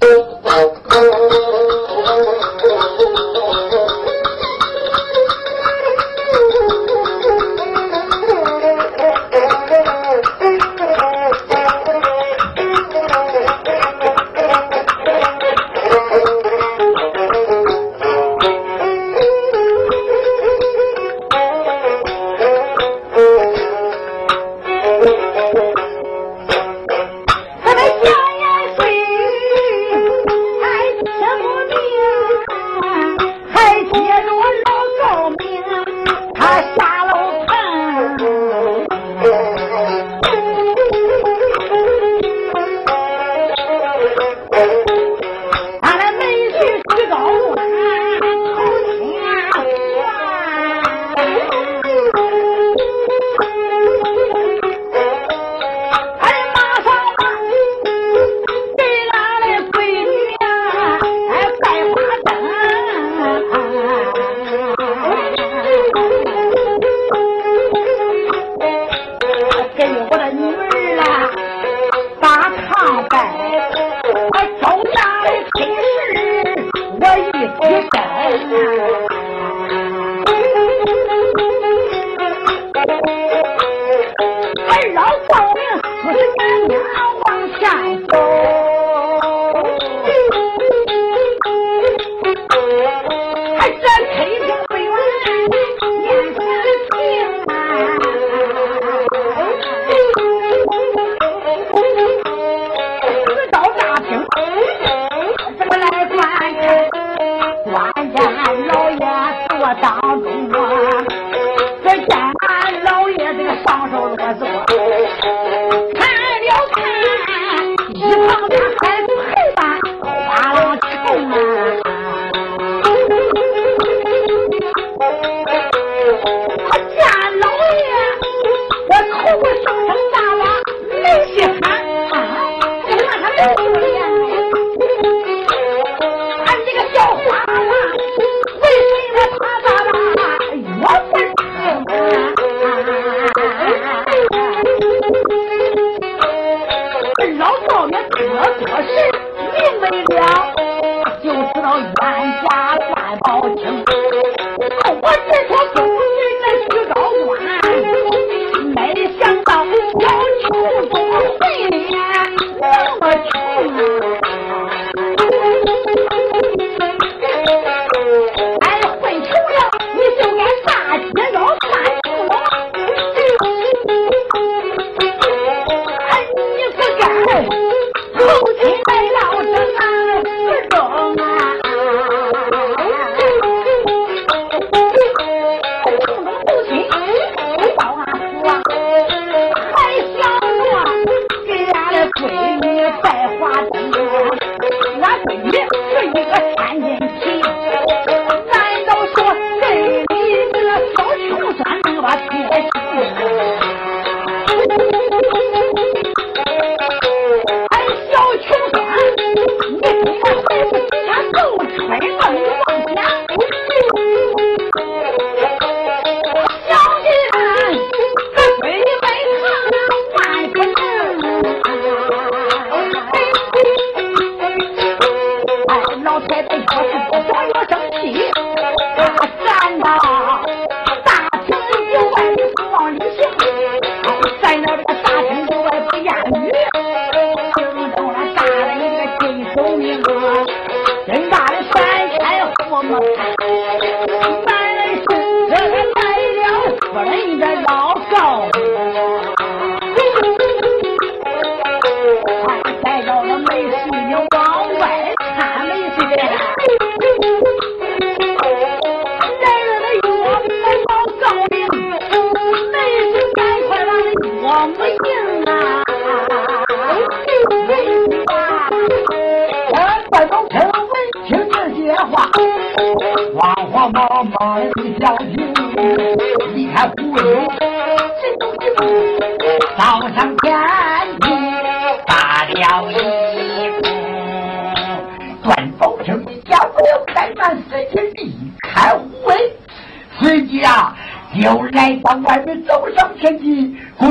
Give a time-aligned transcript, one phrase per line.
[0.00, 0.27] Boom.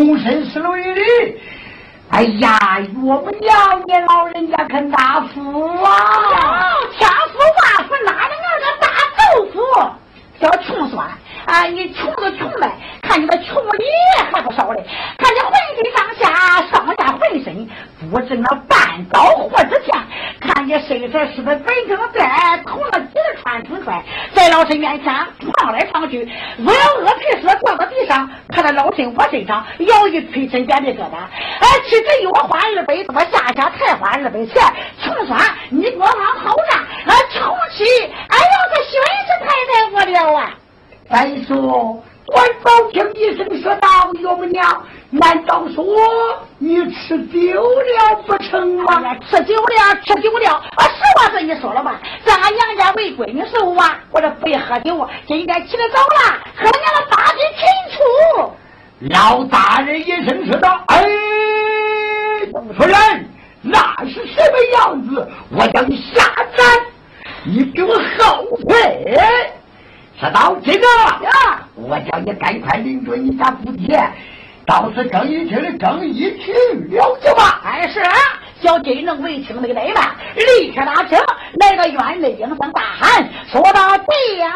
[0.02, 1.02] 躬身施了一礼。
[2.10, 5.42] 哎呀，岳母娘，你老人家可大福
[5.84, 5.92] 啊！
[6.98, 9.58] 千福万福，哪能那个大豆腐？
[10.40, 11.06] 叫穷酸
[11.48, 11.64] 啊！
[11.64, 12.70] 你穷都穷呗，
[13.02, 13.86] 看你那穷里
[14.32, 14.84] 还不少嘞，
[15.18, 17.68] 看你浑身上下上下浑身
[18.12, 19.98] 不知那半刀或者钱，
[20.42, 24.04] 看你身上是不是本正在头上几个穿成穿，
[24.34, 25.14] 在老身面前
[25.56, 26.30] 晃来晃去，
[26.66, 31.16] 我要饿皮说坐到地上，看他老身我身上摇一推身边的疙瘩，
[31.62, 34.62] 哎，吃这又花二百，多下下才花二百钱，
[35.02, 35.40] 穷酸
[35.70, 36.14] 你给我往
[36.44, 40.54] 好站，啊，穷气，哎呦，这孙子太太我了啊。
[41.10, 43.88] 再说，关宝听一声说道
[44.20, 45.86] ：“岳母娘，难道说
[46.58, 49.16] 你吃酒了不成吗？
[49.30, 50.52] 吃酒了，吃酒了。
[50.52, 55.08] 啊，实话跟你说了吧，在俺娘家为闺女守啊，我这不喝酒。
[55.26, 57.66] 今天起得早了，喝娘了八斤清
[57.96, 58.52] 楚。
[59.12, 61.06] 老大人一声说道：“哎，
[62.78, 63.30] 夫人，
[63.62, 65.26] 那是什么样子？
[65.52, 66.22] 我叫你下
[66.58, 66.68] 站，
[67.46, 69.18] 你给我后退。”
[70.20, 70.82] 说到这个
[71.24, 74.02] 呀，我叫你赶快领着你家姑爹
[74.66, 76.52] 到时更衣厅里更衣去
[76.90, 77.62] 了去吧。
[77.64, 78.02] 哎，是。
[78.62, 80.16] 小金能为清没累吧？
[80.36, 81.18] 立刻打听
[81.60, 84.48] 来到院内，应声大喊，说道：“爹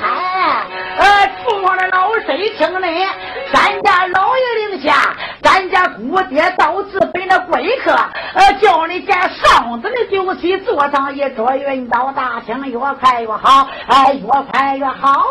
[0.00, 0.64] 嗨，
[0.98, 2.86] 呃，父皇的老身听呢，
[3.52, 7.92] 咱家老爷令下，咱家姑爹到此本的贵客，
[8.34, 15.24] 呃，叫你家上子的酒席，坐上一桌，运到大厅，越快越好，哎，越快越好啊！”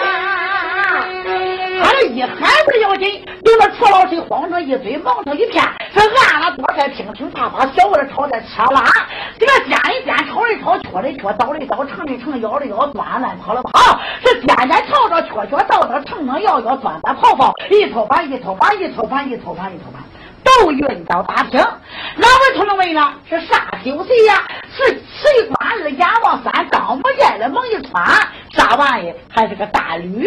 [1.82, 5.98] 他这一喊不要紧，有那楚老师慌成一堆，忙成一片，是
[6.32, 8.84] 按了多菜，听听大把，小的炒的吃啦，
[9.38, 19.99] 给他煎一煎，炒一炒，缺的缺，倒一倒，盛一盛，舀的舀，端端跑了跑，是煎煎炒炒，缺缺倒倒，盛盛舀舀，端端跑跑，一头盘一头盘一头盘一头盘一头盘。
[20.58, 21.60] 都运到大厅，
[22.16, 23.12] 哪位同志们呢？
[23.28, 24.42] 是啥酒席呀？
[24.72, 28.04] 是谁关二阎王三当不见的猛一穿，
[28.52, 29.12] 啥玩意？
[29.30, 30.26] 还是个大驴，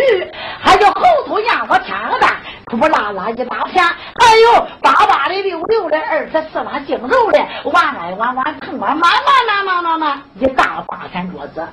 [0.60, 11.68] 还有猴头羊我天个蛋，不拉拉一大片，还有八八的六六的二十四拉净肉的，弯来弯弯腾弯慢慢慢慢慢慢，一大八餐桌子，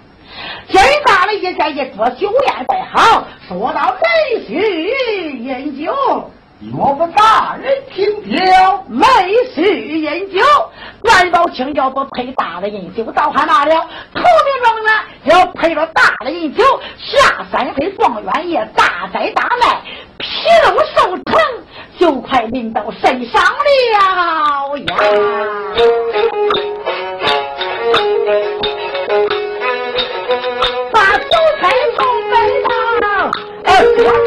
[0.69, 4.91] 今大了一天一桌酒宴摆好，说到美须
[5.39, 6.31] 饮酒。
[6.77, 8.39] 我们大人听听，
[8.87, 9.07] 美
[9.55, 10.45] 须饮酒，
[11.01, 13.75] 关宝清要不配大的饮酒，倒还罢了。
[14.13, 14.93] 头名状元
[15.25, 16.63] 要配了大的饮酒，
[16.99, 19.81] 下三回状元也大灾大难，
[20.19, 20.27] 皮
[20.69, 21.41] 肉受疼，
[21.99, 23.65] 就快临到身上了
[23.95, 24.63] 呀！
[30.93, 31.25] 把酒
[31.59, 32.35] 菜送来
[33.01, 33.09] 到，
[33.65, 34.20] 呃。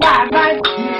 [0.00, 0.26] Là
[0.62, 0.95] 吃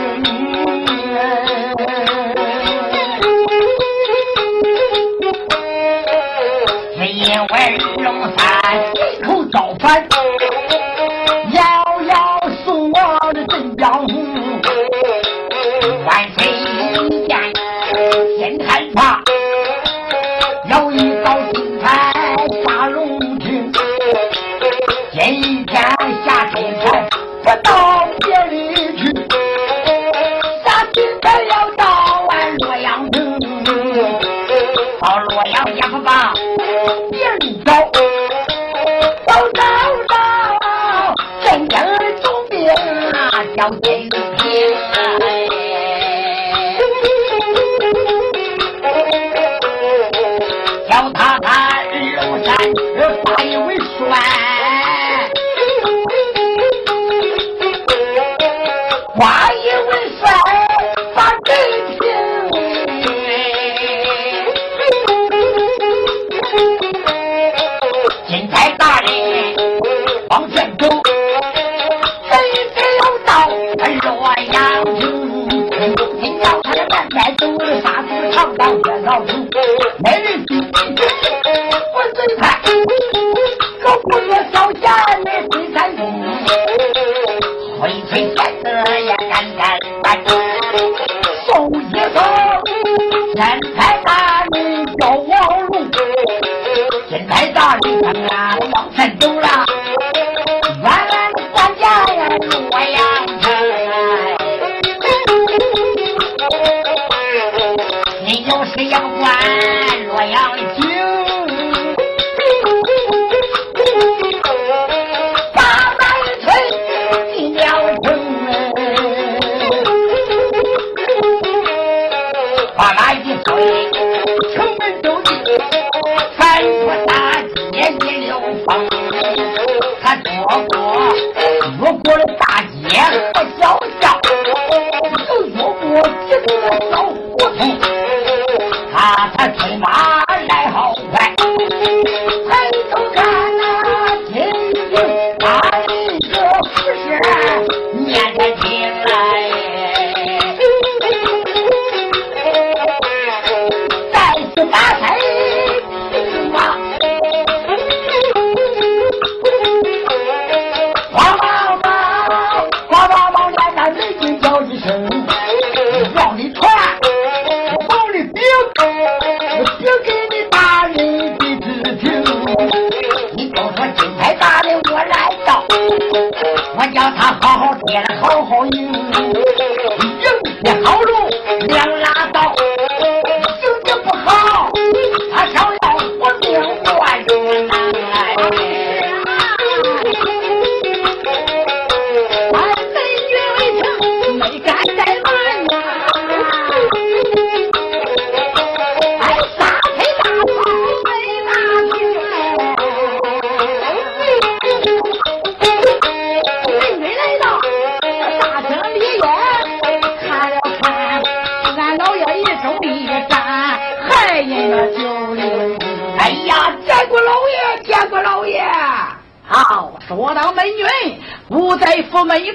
[98.07, 99.75] 我们啊，往前了。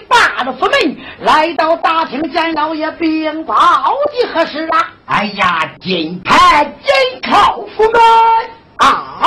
[0.07, 4.89] 拜了佛门，来到大厅见老爷禀报的何事啊？
[5.05, 8.01] 哎呀，金牌金靠府门
[8.77, 9.21] 啊！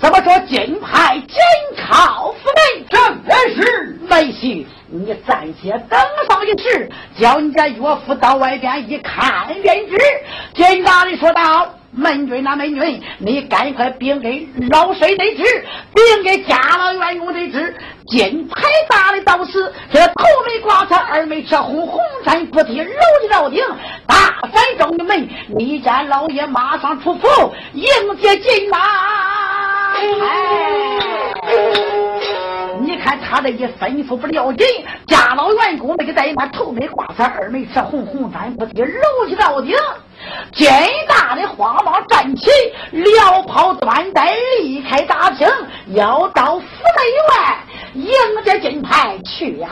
[0.00, 1.38] 怎么说金牌金
[1.86, 2.86] 靠府门？
[3.28, 9.96] 正是梅婿，你暂且等上一时，叫你家岳父到外边一看便知。
[10.54, 15.42] 金大人说道：“门军那门军你赶快禀给老帅得知
[15.92, 17.76] 禀给贾老员工得知
[18.06, 22.90] 金牌打的到死这头没挂彩二没扯红红山不提搂
[23.20, 23.60] 起到顶
[24.06, 24.14] 大
[24.52, 27.26] 反中的门你家老爷马上出府
[27.74, 27.84] 迎
[28.22, 28.78] 接进来
[30.22, 31.18] 哎
[32.80, 34.64] 你看他这一吩咐不了紧
[35.08, 39.74] 家老员工那个在那头没挂彩二没吃红红三不提搂起到顶
[40.52, 40.68] 金
[41.08, 42.50] 大的花帽站起，
[42.90, 45.48] 撩袍端带离开大厅，
[45.88, 47.58] 要到府内外
[47.94, 48.12] 迎
[48.44, 49.68] 着金牌去了。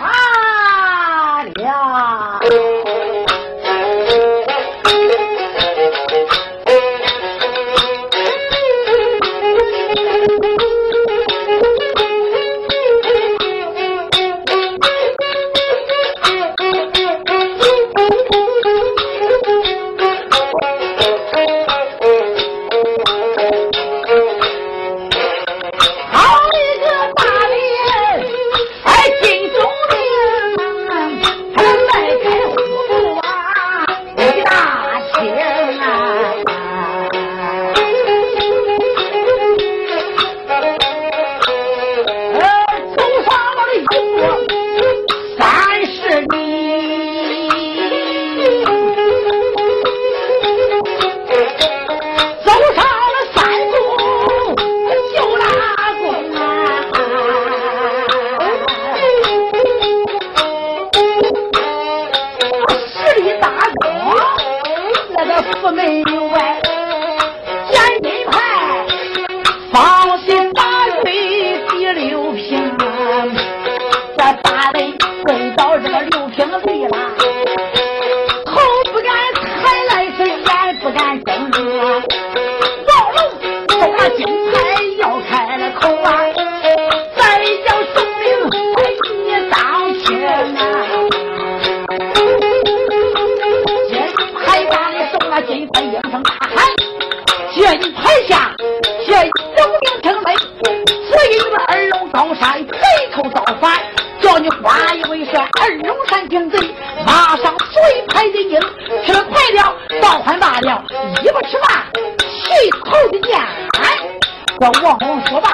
[114.58, 115.50] 这王侯说罢，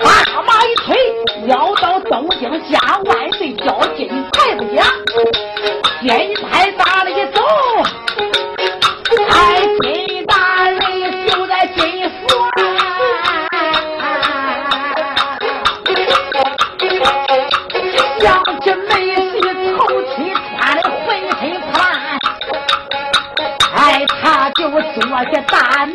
[0.00, 0.96] 把马一推，
[1.48, 4.86] 要到东京家万岁，叫金牌子奖。
[6.00, 7.42] 金太大了一走，
[9.28, 12.14] 太君大人就在金府。
[18.20, 19.10] 想起那日
[19.76, 21.82] 偷亲，穿的浑身乱，
[23.74, 24.80] 哎，他就做
[25.32, 25.93] 些蛋。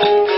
[0.00, 0.31] Thank you.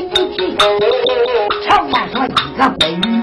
[0.00, 0.14] 我
[2.56, 3.17] 的美婿。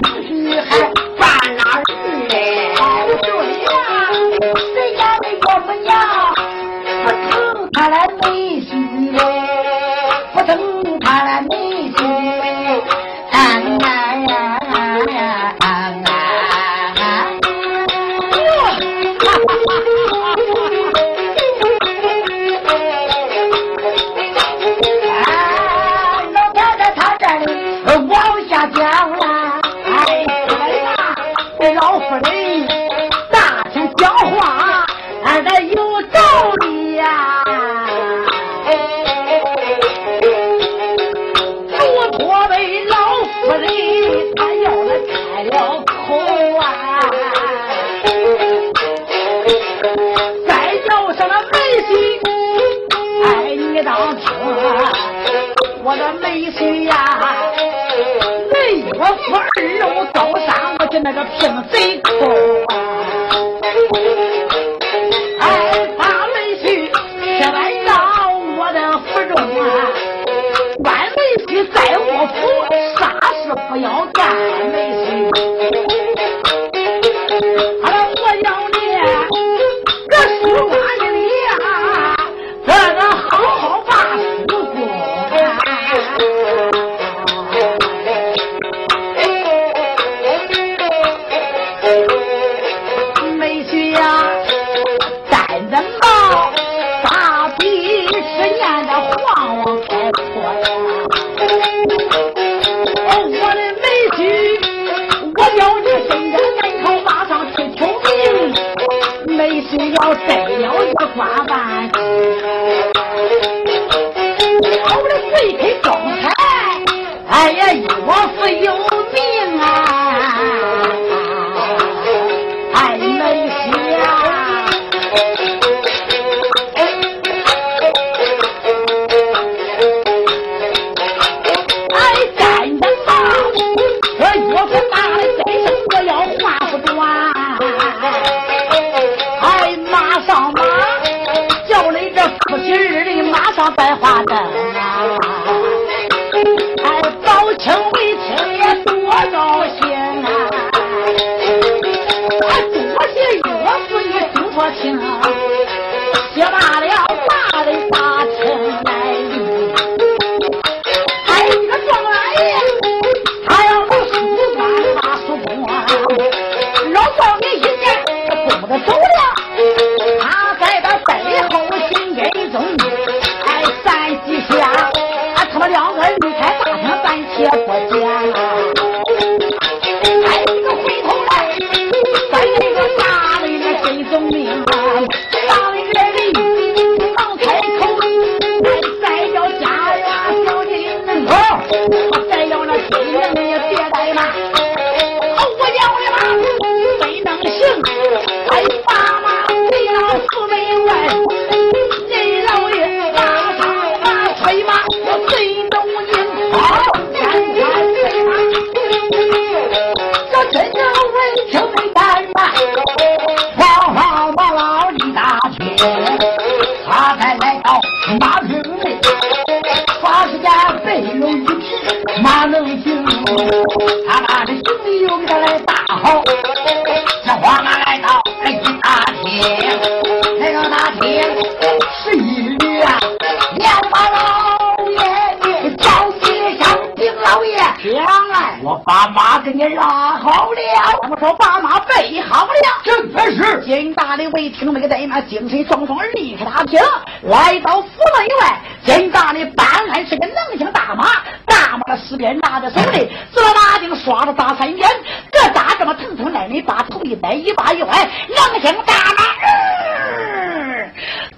[244.26, 246.80] 金大的为听那个怠慢，精神爽爽，立刻打听，
[247.22, 248.58] 来到府门外。
[248.84, 251.04] 金大的办案是个能行大马，
[251.46, 254.84] 大马的四鞭拿在手里，坐马顶刷着大三尖，
[255.30, 256.48] 这咋这么腾腾来？
[256.48, 259.22] 你把头一摆，尾巴一歪，能行大马，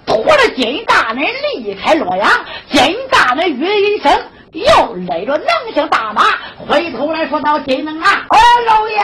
[0.05, 1.23] 拖着金大人
[1.55, 2.27] 离开洛阳。
[2.71, 4.11] 金大人约一声。
[4.51, 6.23] 又来着能行大马，
[6.57, 8.97] 回头来说到：“金能啊，二老爷，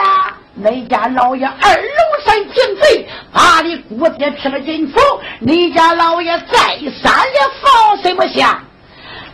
[0.56, 1.52] 你家老爷二，
[4.45, 4.99] 吃了金府，
[5.39, 8.62] 你家老爷再三也放心不下。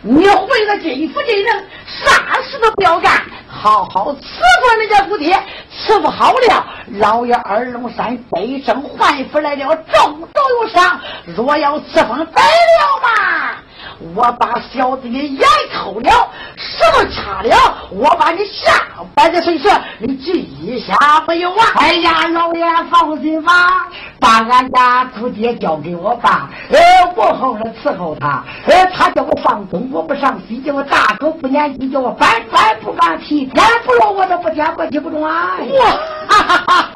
[0.00, 5.38] 你回了金府的人，啥事都不要干，好好伺候人家姑爹。
[5.86, 6.66] 伺候好了，
[6.98, 10.98] 老爷二龙山北生还府来了，重重有赏。
[11.26, 12.32] 若要伺候白了嘛。”
[14.22, 15.40] 我把小子给眼
[15.74, 17.56] 抠了，舌头掐了，
[17.90, 18.70] 我把你下
[19.16, 21.66] 摆的身上，你记一下没有啊？
[21.74, 23.52] 哎呀，老爷放心吧，
[24.20, 26.78] 把俺家姑爹交给我吧，哎，
[27.16, 28.44] 我好好伺候他。
[28.68, 33.46] 哎，他叫我放东，我不上西；叫我大狗不撵鸡，叫我翻翻不放屁。
[33.46, 35.56] 天不落，我都不见过，去不中啊！
[35.58, 35.86] 哇，
[36.28, 36.91] 哈哈哈！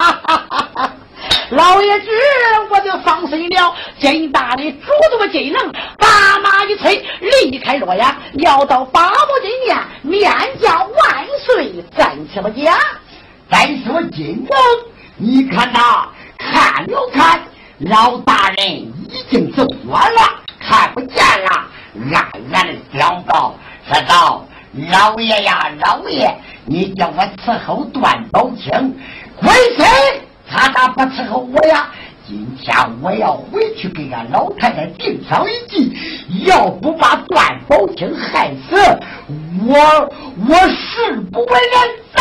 [1.50, 2.06] 老爷子，
[2.70, 3.74] 我就放心了。
[3.98, 11.72] 金大的主动技能，把马一催，离开洛阳，要到八宝金殿面见万岁。
[11.96, 12.76] 暂且不讲，
[13.50, 14.56] 再说金龙，
[15.16, 17.40] 你看呐，看了看，
[17.78, 21.66] 老大人已经走远了，看不见了。
[22.12, 23.54] 暗暗的想到，
[23.86, 24.44] 说道
[24.90, 28.98] ：“老爷呀，老爷，你叫我伺候段宝清，
[29.36, 31.90] 归谁？”他咋不伺候我呀？
[32.28, 35.96] 今天我要回去给俺老太太定上一计，
[36.44, 38.76] 要不把段宝清害死，
[39.64, 39.76] 我
[40.48, 41.76] 我誓不为人
[42.14, 42.20] 走。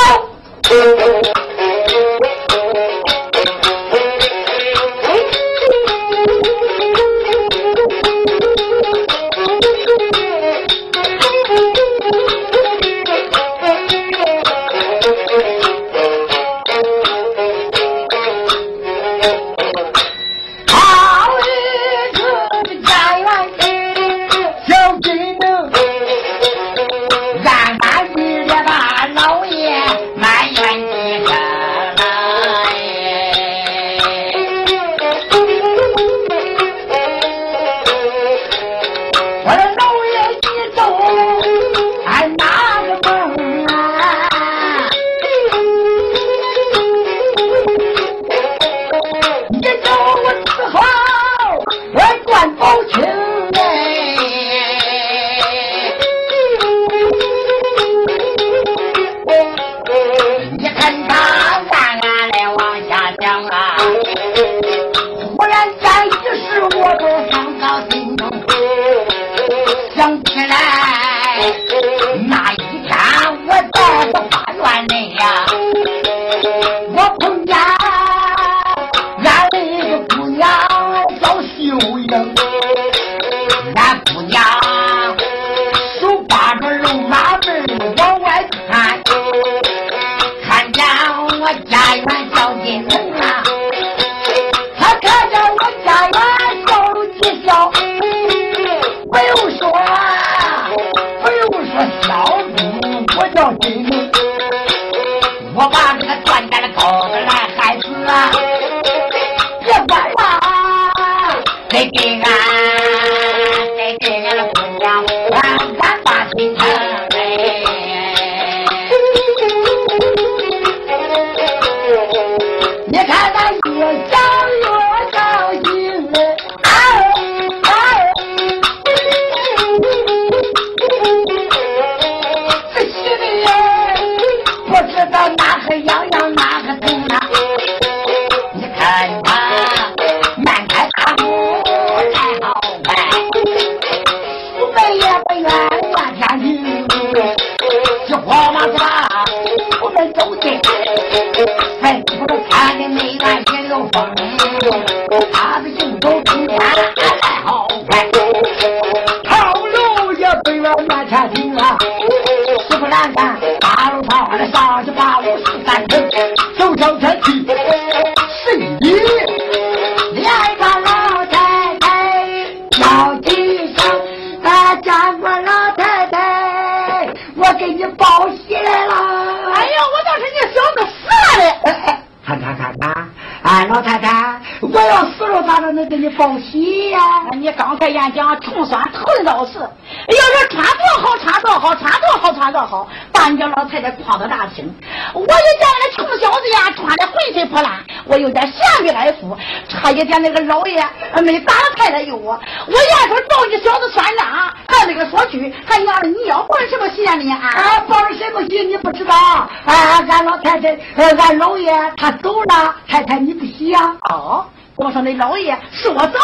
[187.76, 194.74] 刚才演讲穷酸头的倒是，要是穿多好穿多好穿多好穿多好，把你家老太太夸到大厅。
[195.14, 200.80] 我就见那穷小子呀，穿的浑身破烂，我有点嫌贫爱富，差一点那个老爷
[201.16, 202.40] 呃没打太太有我。
[202.66, 204.26] 我要说找你小子算账，
[204.70, 207.50] 还那个说去，还娘的你要管什么闲呢啊？
[207.50, 209.14] 啊，报了什么喜你不知道？
[209.14, 214.46] 啊，俺老太太，呃，俺老爷他走了，太太你不喜呀、哦，
[214.78, 216.20] 我说那老爷说走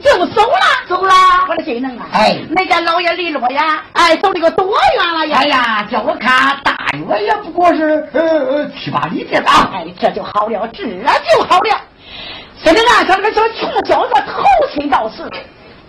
[0.00, 0.77] 就走了，
[1.48, 2.06] 我的谁能啊！
[2.12, 5.38] 哎那家老爷离了我呀，哎，走了个多远了呀？
[5.40, 9.70] 哎呀，叫我看大约也不过是呃呃七八里地吧。
[9.72, 11.80] 哎，这就好了，这就好了。
[12.56, 14.42] 现在俺说那个小穷小子投
[14.74, 15.30] 亲到死，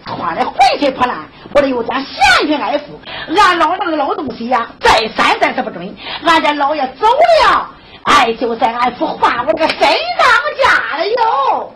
[0.05, 1.17] 穿的浑身破烂，
[1.53, 2.99] 我得有点嫌贫爱富。
[3.35, 5.95] 俺老那个老东西呀，再三再四不准。
[6.25, 7.07] 俺家老爷走
[7.49, 7.69] 了，
[8.03, 10.29] 哎，就在俺府换我这个身当
[10.63, 11.73] 家了哟。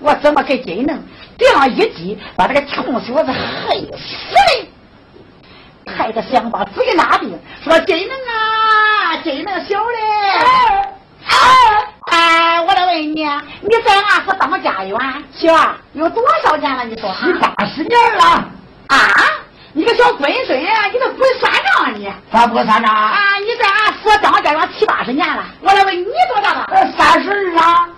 [0.00, 0.98] 我怎么给金能
[1.40, 4.68] 这样一击，把这个穷小子害死了？
[5.86, 9.96] 太太想把自己拉定，说金能啊，金能小嘞。
[11.26, 11.36] 哎
[12.10, 13.24] 哎，我来问你，
[13.62, 14.98] 你在俺府当家园，
[15.32, 16.84] 小儿有多少年了？
[16.84, 18.24] 你说七八十年了，
[18.88, 18.98] 啊？
[19.72, 22.12] 你个小龟孙，你都不会算账啊你！
[22.30, 22.92] 咋不算账？
[22.92, 26.64] 啊，你在俺府当家园七八十年了，我来问你多大了？
[26.70, 27.88] 呃，三十二了。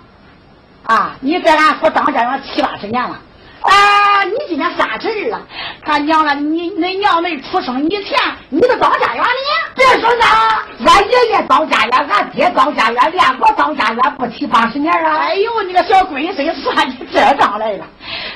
[0.85, 3.19] 啊，你在俺府当家园七八十年了。
[3.63, 5.41] 啊，你今年三十二了，
[5.85, 8.17] 他娘了，你恁娘没出生以前，
[8.49, 9.73] 你都当家园呢？
[9.75, 15.17] 别说那，俺爷爷当家园，俺爹当家园，连我当家园不七八十年了。
[15.17, 17.85] 哎呦，你个小龟孙算起这账来了。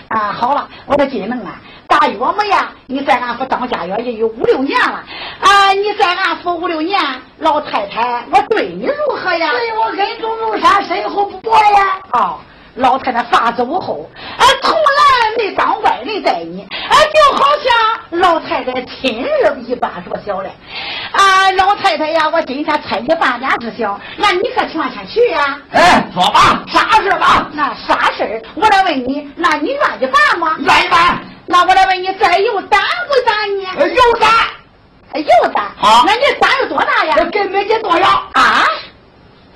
[0.10, 2.70] 啊，好了，我的金能啊，大约么呀？
[2.86, 5.04] 你在俺府当家园也有五六年了。
[5.42, 7.00] 啊，你在俺府五六年，
[7.40, 9.52] 老太太，我对你如何呀？
[9.52, 12.00] 对我恩重如山，深厚不薄呀。
[12.14, 12.40] 哦，
[12.78, 20.52] 老太太发走后，啊，从来没当外人待你，啊，就好像老太太亲儿一般着小嘞。
[21.12, 25.58] 啊，老太太呀，我今天猜你半点之小，那你可全先去呀？
[25.72, 27.48] 哎，说吧，啥事吧？
[27.54, 28.42] 那啥事儿？
[28.56, 30.56] 我来问你，那你愿意办吗？
[30.60, 31.20] 愿意办？
[31.48, 33.70] 那我来问你，再有胆不胆呢？
[33.80, 34.30] 呃有胆。
[35.14, 35.64] 哎有胆。
[35.78, 37.16] 好那你胆有多大呀？
[37.32, 38.08] 跟没跟多少？
[38.34, 38.64] 啊？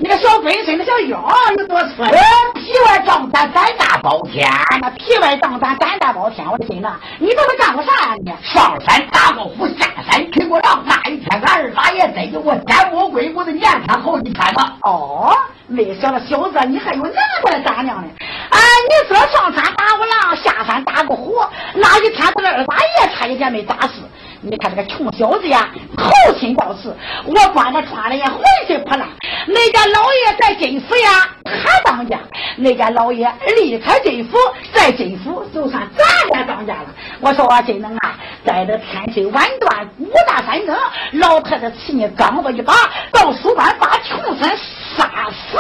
[0.04, 1.24] 你个小龟孙，那小腰
[1.56, 2.02] 有多粗？
[2.02, 2.12] 呃，
[2.56, 4.50] 皮外壮胆，胆大包天。
[4.82, 6.96] 那皮外壮胆，胆大包天，我的心呐！
[7.20, 8.34] 你都是干过啥呀你？
[8.44, 10.84] 上山打过虎，下山啃过狼。
[10.88, 14.76] 那一天，俺二大爷逮着我奸魔鬼我的年天好几天了。
[14.82, 15.32] 哦，
[15.68, 18.10] 没想到小子你还有那么大的胆量呢！
[18.50, 21.36] 啊，你说上山打过狼，下山打过虎，
[21.76, 24.02] 那一天这个二大爷差一点没打死。
[24.44, 26.92] 你看这个穷小子呀，好心倒是，
[27.26, 29.08] 我管他穿的也浑身破烂。
[29.46, 32.18] 那家老爷在金府呀，他当家；
[32.58, 34.38] 那家老爷离开金府，
[34.74, 36.88] 在金府就算咱家当家了。
[37.20, 40.76] 我说我，真能啊，在这天水晚断五大三更，
[41.20, 42.74] 老太太气你刚子一把，
[43.12, 44.58] 到书班把穷三
[44.98, 45.58] 杀死。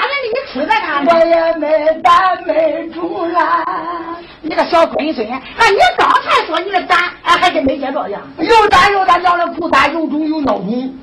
[1.03, 4.17] 我也没胆没住啊！
[4.41, 8.19] 你个小龟孙，啊，你刚才说你的胆，俺，还真没接着呀？
[8.37, 10.93] 有胆有胆，养了苦胆，有肿有孬种。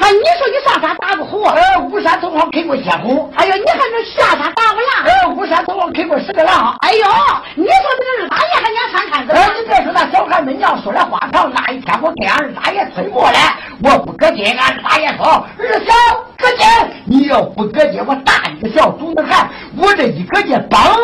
[0.00, 1.44] 啊，你说你上山打过虎？
[1.44, 3.30] 呃，巫山头上开过血红。
[3.36, 5.04] 哎呦，你还能下山打过狼？
[5.04, 6.74] 呃，巫山头上开过十个狼。
[6.80, 7.06] 哎呦，
[7.54, 9.32] 你说这个二大爷还撵三看子？
[9.32, 15.92] 呃，你别说那小孩们娘说的话长，那一天我给俺二大爷推磨来，我不搁劲，俺二大爷说二小
[16.38, 16.66] 搁劲，
[17.04, 20.96] 你要不搁劲，我打你个小祖子汉，我这一搁劲，嘣，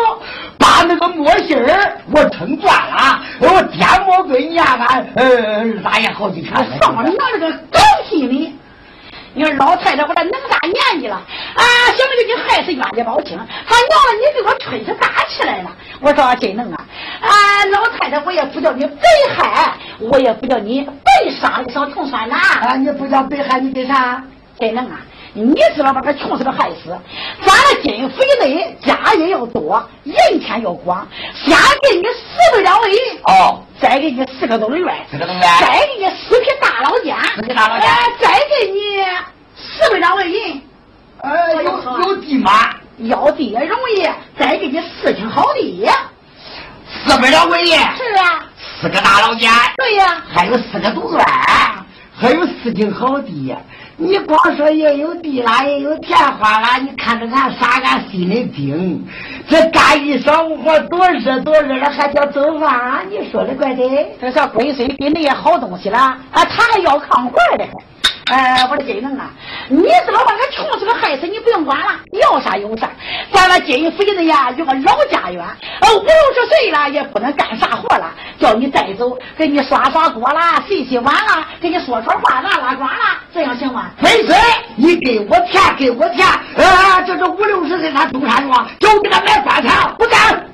[0.59, 5.25] 把那个墨芯儿我撑断了，我颠磨对撵俺呃
[5.59, 6.55] 二大爷好几天。
[6.81, 7.79] 上你那个狗
[8.09, 8.59] 屁你！
[9.37, 15.71] 你说老太太，我这能大年纪了啊，想着你还是冤家包青，他娘了你给我吹起打起来了。
[16.01, 16.85] 我说真能啊
[17.21, 17.29] 啊，
[17.67, 19.03] 老太太，我也不叫你被
[19.37, 22.37] 害，我也不叫你被杀的小穷酸呐。
[22.37, 24.25] 啊，你不叫被害，你给啥？
[24.59, 24.99] 真能啊！
[25.39, 26.99] 你知道把他穷死个害死，
[27.45, 35.43] 咱的金府以内家业要多，人钱要广，先给你四百两银哦，再给你四个多的院，四个多院。
[35.61, 39.05] 再给你四匹大老家，四匹大老监哎再给你
[39.57, 40.63] 四百两银，
[41.21, 42.51] 呃，有有地吗？
[43.01, 44.09] 要地也容易，
[44.39, 45.87] 再给你四顷好地。
[47.05, 48.47] 四百两文银，是啊，
[48.81, 51.23] 四个大老家，对呀、还有四个独院，
[52.19, 53.55] 还有四顷好地。
[53.99, 59.03] 你光说也有地啦，也有田花啦，你看着俺啥，俺心里惊。
[59.49, 63.07] 这干一晌午活，多热多热了，还叫做饭？
[63.11, 63.83] 你说的怪的。
[64.21, 67.67] 这小龟孙给那些好东西了啊，他还要炕活的。
[68.29, 69.31] 哎，我的金能啊！
[69.69, 72.91] 你知道把俺穷死个害死，你不用管了，要啥有啥。
[73.31, 75.45] 咱们金府的呀，有个老家园，
[75.81, 83.91] 呃，五六十岁了也不能干啥活了，叫你带走，给你刷刷锅啦，洗洗碗啦，给你说说话，拉拉呱啦，这样行吗？
[84.01, 84.35] 没事，
[84.75, 86.27] 你给我钱，给我钱。
[86.27, 90.47] 啊，这这五六十岁他中山装，就给他买棺材，不干。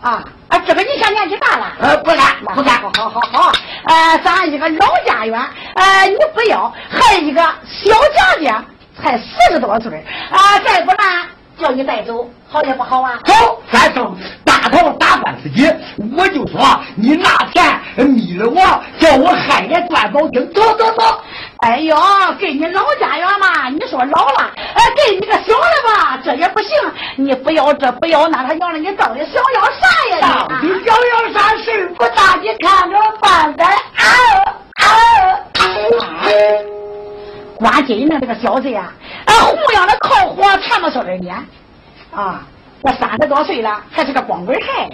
[0.00, 1.72] 啊啊，这个你现年纪大了。
[1.78, 2.18] 呃，不干，
[2.54, 2.80] 不干。
[2.80, 3.52] 好好好好，
[3.84, 5.38] 呃，咱一个老家园，
[5.74, 8.64] 呃，你不要，还一个小家家，
[9.00, 11.28] 才四十多岁啊，再不然
[11.58, 13.18] 叫你带走，好也不好啊。
[13.24, 15.70] 走，咱上大头打官司去。
[16.16, 18.60] 我就说你拿钱迷了我，
[18.98, 20.52] 叫我害人断宝经。
[20.54, 21.20] 走走走。
[21.58, 21.96] 哎呦，
[22.38, 24.67] 给你老家园嘛，你说老了，哎，
[25.06, 26.70] 给你个小的吧，这也不行。
[27.16, 30.46] 你不要这不要那，他要了你到底想要啥呀？
[30.48, 33.64] 到底想要啥事儿不大，你看着办呗。
[33.64, 34.04] 啊
[34.74, 34.84] 啊！
[37.58, 38.92] 关金呢，这个小子呀，
[39.24, 41.34] 啊，胡样的靠火缠不上二年，
[42.14, 42.42] 啊，
[42.82, 44.88] 我三十多岁了，还是个光棍孩。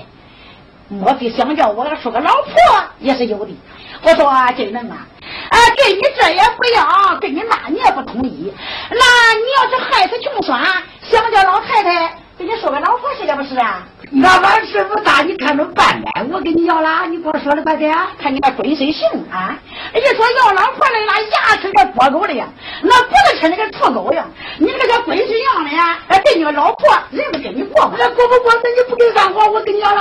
[0.88, 2.52] 莫非想叫我说个老婆
[2.98, 3.56] 也是有的？
[4.02, 5.06] 我说啊，真能啊！
[5.54, 8.52] 啊，给你这也不要，给你那你也不同意。
[8.90, 8.96] 那
[9.34, 10.60] 你要是害死穷酸，
[11.02, 13.84] 想叫老太太给你说个老婆是这不是啊？
[14.10, 16.26] 那俺事不大，你看着办呗。
[16.32, 17.96] 我给你要了，你光说了半天。
[18.20, 19.56] 看你那龟孙行啊！
[19.94, 22.46] 一说要老婆来那，牙齿跟剥狗的呀，
[22.82, 24.28] 那脖子跟那个土狗一样。
[24.58, 27.94] 你这个叫龟孙样的呀，哎，给你个老婆，人不跟你过吗？
[27.96, 28.52] 那过不过？
[28.62, 30.00] 那你不给干活，我给你要了。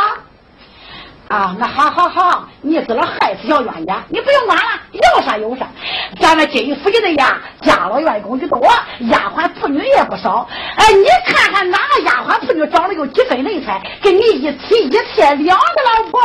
[1.34, 5.68] 啊，那好好好，你知道害死小冤家，你不用管了，要啥有啥。
[6.22, 8.62] 咱们金府的呀，家老员工的多，
[9.10, 10.48] 丫鬟妇女也不少。
[10.76, 16.22] 哎，你看看哪个丫鬟妇女长得有几分人才，跟你一妻一妾两个老婆，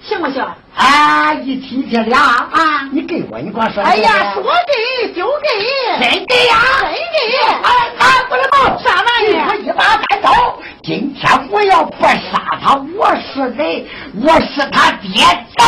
[0.00, 0.46] 行不行？
[0.74, 3.82] 啊，一提一天俩啊你给我，你光说。
[3.82, 5.48] 哎呀，说给就给，
[6.00, 6.96] 真给呀，真给。
[7.62, 13.86] 哎，俺不知道，啥玩意我一把单刀，今天我要不杀他，我是谁？
[14.22, 15.24] 我是他爹，
[15.56, 15.62] 走。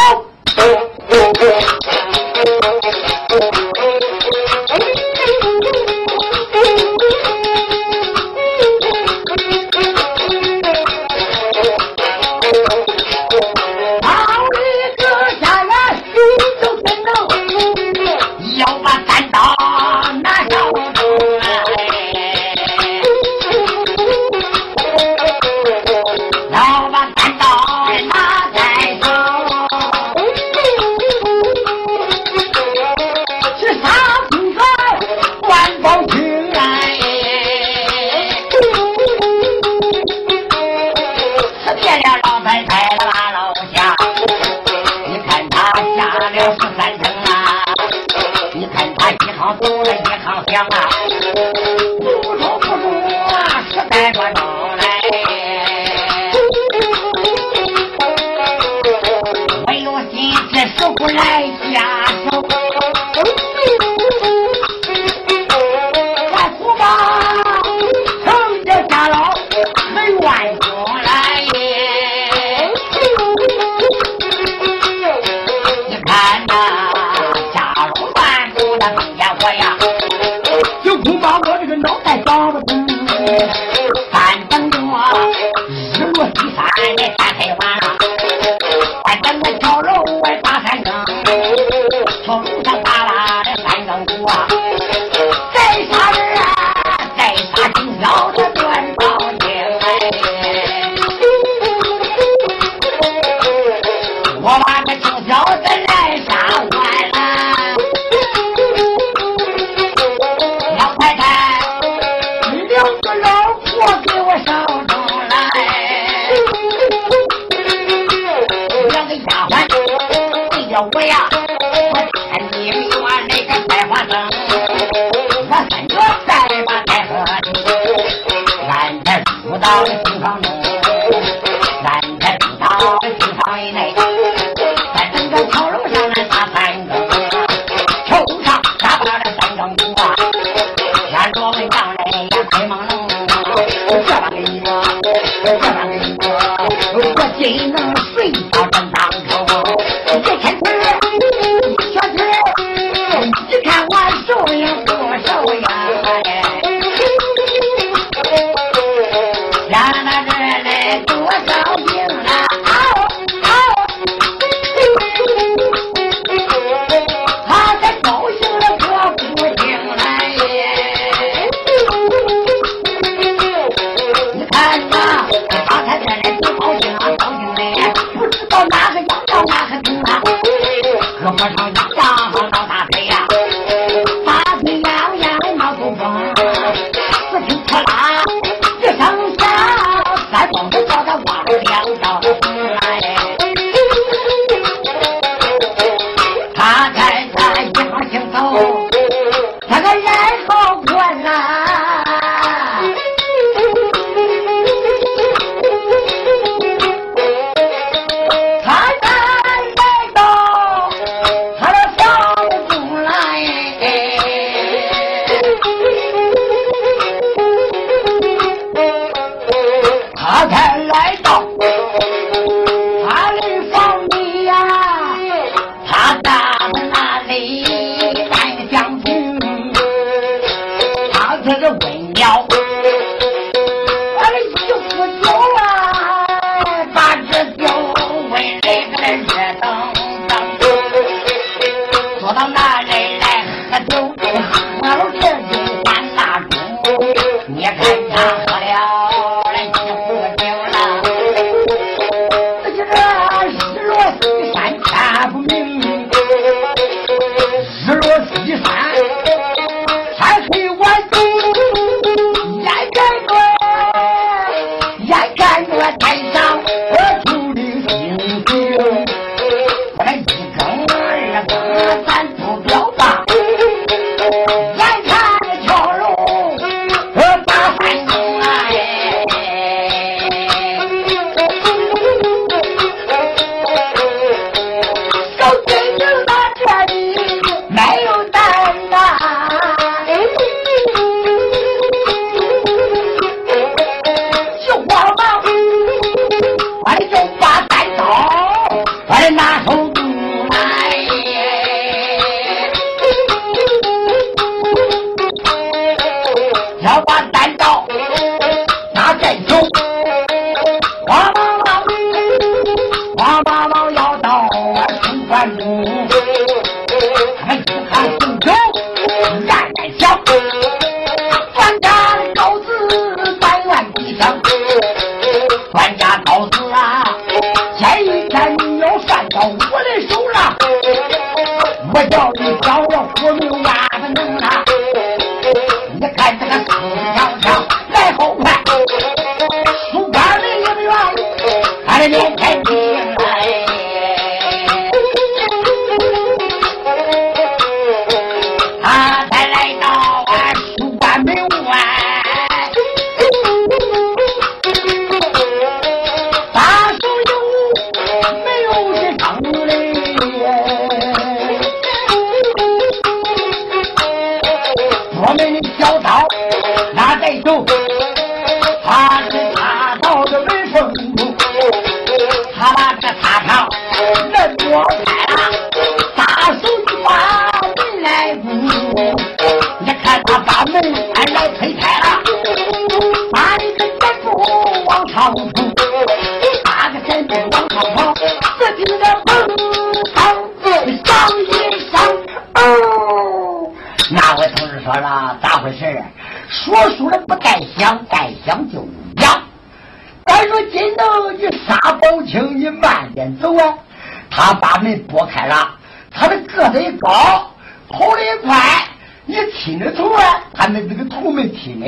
[410.52, 411.86] 他的这个头没踢呢，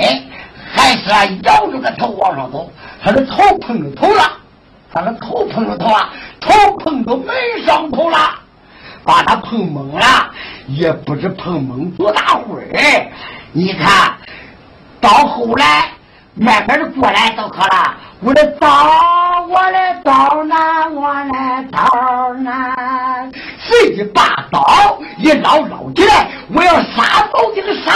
[0.73, 2.71] 还是啊摇着个头往上走。
[3.03, 4.23] 他的头碰着头了，
[4.93, 7.35] 他的头碰着头啊，头碰到门
[7.67, 8.19] 上头了，
[9.05, 10.31] 把他碰懵了，
[10.67, 13.11] 也不知碰懵多大会儿。
[13.53, 14.13] 你看。
[14.99, 15.91] 到后来，
[16.35, 17.95] 慢慢的过来都可了。
[18.21, 18.67] 我的刀，
[19.47, 20.57] 我的刀呢？
[20.91, 22.51] 我的刀呢？
[23.81, 27.93] 随即把刀一捞捞起来，我要杀宝金杀！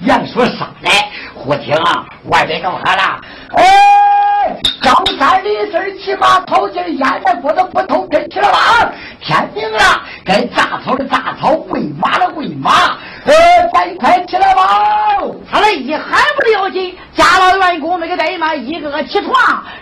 [0.00, 3.20] 要说杀来，忽听啊，外边都喊了，
[3.54, 8.90] 哎，张三李四骑马跑进烟来锅的不偷跟起了吧？
[9.20, 12.96] 天明了，该扎草的扎草，喂马的喂马。
[13.24, 13.34] 呃，
[13.72, 15.20] 赶快起来吧！
[15.50, 19.32] 他那一喊不要紧，家老员工那个怠慢，一个个起床，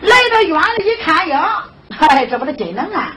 [0.01, 1.63] 来到院里一看呀，
[1.97, 3.13] 嗨，这不是真能啊！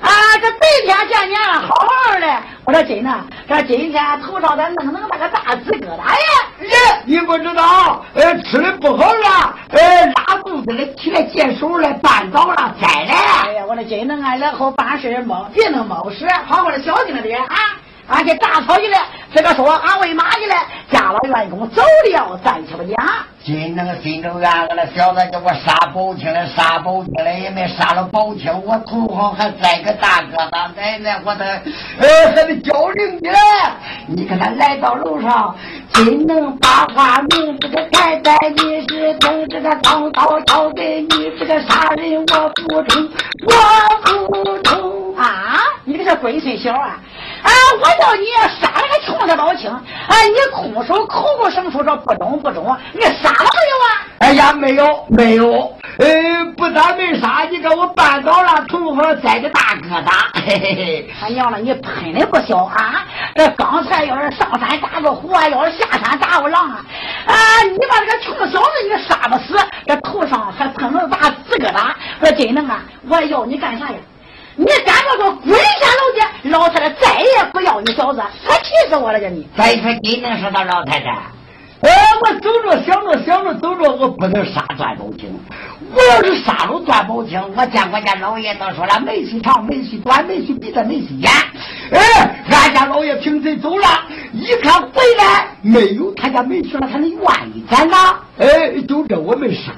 [0.00, 0.08] 啊，
[0.40, 2.26] 这白天见面了，好好的。
[2.64, 3.10] 我说真的，
[3.48, 6.16] 这今天头上咋弄弄那个大紫疙瘩呀？
[6.60, 6.68] 耶，
[7.04, 13.12] 你不知道，呃，吃的不好了，呃，拉肚子了，起来解手了，绊倒了，栽了。
[13.44, 17.56] 哎呀，我说真的啊，然后办事忙别弄猫屎，好好的小心点啊！
[18.10, 18.98] 俺去打草去了，
[19.32, 20.54] 这个说俺喂马去了，
[20.90, 21.80] 家老员工走
[22.12, 22.96] 了，再去不讲。
[23.44, 31.44] 今那个心中暗了，小子叫我杀宝清了，杀宝清了也没杀了宝清，我头上还栽个大疙瘩，奶奶我的，
[32.00, 33.38] 呃，还得交灵去了。
[34.08, 35.54] 你看他来到楼上，
[35.92, 43.08] 真能把话明，这个太太你是等这个钢刀交给你，这个杀人我不中，
[43.46, 45.60] 我不中啊！
[45.84, 46.98] 你这个龟孙小啊！
[48.00, 48.24] 叫你
[48.58, 49.70] 杀了个穷的老青！
[50.08, 50.16] 哎！
[50.28, 54.06] 你空手口口声声说不中不中，你杀了没有啊？
[54.20, 60.10] 哎呀，没有没有，呃，不但没杀，你给我绊倒了，头上栽个大疙瘩。
[60.34, 61.10] 嘿嘿嘿！
[61.20, 63.04] 他娘的，你喷的不小啊！
[63.34, 66.80] 这刚才要是上山打个虎啊，要是下山打个狼啊！
[67.26, 67.34] 啊！
[67.70, 72.80] 你把这个穷小子你杀不死，这头上还喷了大紫疙瘩，说真能啊！
[73.08, 73.96] 我要你干啥呀？
[74.60, 76.48] 你敢不给我滚下楼去！
[76.50, 79.18] 老太太再也不要你小子，可气死我了！
[79.18, 81.08] 叫你再说你能说到老太太？
[81.80, 81.90] 哎，
[82.20, 85.34] 我走着想着想着走着，我不能杀段宝清。
[85.94, 91.30] 我要是杀了段宝清，我见我家老爷都说了，没须长，没须短，没须鼻子，没须眼。
[91.92, 93.86] 哎，俺家老爷平时走了，
[94.34, 97.20] 一看回来没有他家没去了，他能愿
[97.54, 98.14] 意咱呐？
[98.38, 99.72] 哎，就这我没杀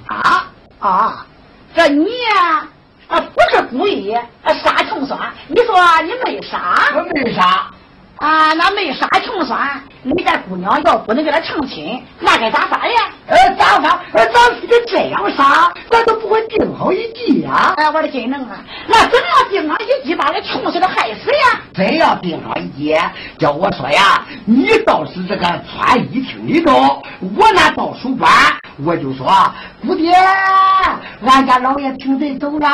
[0.80, 1.24] 啊！
[1.72, 2.08] 这你呀？
[2.48, 2.68] 啊，
[3.08, 4.24] 不是故意啊，
[4.64, 5.18] 杀穷酸。
[5.48, 6.74] 你说你没杀？
[6.94, 7.70] 我没杀。
[8.16, 9.82] 啊，那没杀穷酸。
[10.04, 13.10] 你家姑娘要不能跟他成亲，那该咋办呀？
[13.26, 13.98] 呃，咋办？
[14.12, 17.74] 呃，咱非得这样杀，咱都不会定好一计呀。
[17.76, 18.58] 哎，我的金能啊！
[18.86, 21.60] 那怎么样定好一计，把这穷死的害死呀？
[21.74, 22.96] 真要定好一计，
[23.38, 27.02] 叫我说呀，你倒是这个穿衣厅里头，
[27.36, 28.30] 我那倒书班，
[28.84, 29.26] 我就说，
[29.86, 30.12] 姑爹，
[31.26, 32.68] 俺家老爷平贼走了，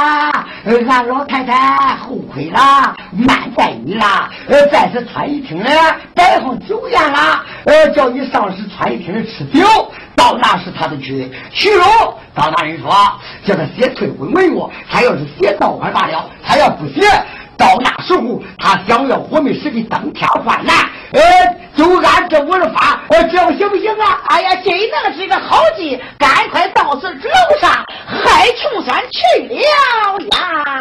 [0.65, 4.31] 俺老太太后悔了，慢待你了。
[4.49, 5.69] 呃，在这穿衣厅里
[6.15, 7.45] 摆上酒宴了。
[7.65, 9.67] 呃，叫你上市穿衣厅吃酒，
[10.15, 11.31] 到那时他就去。
[11.51, 11.85] 许荣
[12.37, 12.91] 张大人说，
[13.45, 17.01] 叫他写退婚文约，他要是写倒快罢了，他要不写，
[17.59, 20.75] 到那时候，他想要我们是个登天换难。
[21.11, 21.21] 呃，
[21.77, 24.21] 就按这的法，我这样行不行啊？
[24.29, 27.71] 哎呀，这那是个好计，赶快到此楼上，
[28.07, 29.55] 海琼山去了
[30.35, 30.79] 呀！